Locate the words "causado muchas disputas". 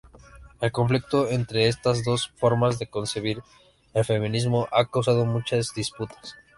4.89-6.33